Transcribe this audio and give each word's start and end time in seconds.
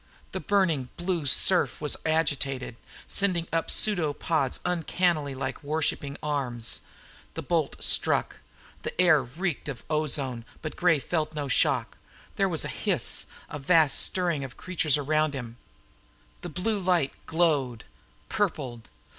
The 0.31 0.39
burning 0.39 0.89
blue 0.97 1.27
surf 1.27 1.79
was 1.79 1.95
agitated, 2.07 2.75
sending 3.07 3.45
up 3.53 3.69
pseudopods 3.69 4.59
uncannily 4.65 5.35
like 5.35 5.63
worshipping 5.63 6.17
arms. 6.23 6.81
The 7.35 7.43
bolt 7.43 7.75
struck. 7.83 8.37
The 8.81 8.99
air 8.99 9.21
reeked 9.21 9.69
of 9.69 9.83
ozone, 9.91 10.43
but 10.63 10.75
Gray 10.75 10.97
felt 10.97 11.35
no 11.35 11.47
shock. 11.47 11.99
There 12.35 12.49
was 12.49 12.65
a 12.65 12.67
hiss, 12.67 13.27
a 13.47 13.59
vast 13.59 13.99
stirring 13.99 14.43
of 14.43 14.57
creatures 14.57 14.97
around 14.97 15.35
him. 15.35 15.57
The 16.39 16.49
blue 16.49 16.79
light 16.79 17.13
glowed, 17.27 17.83
purpled. 18.27 18.89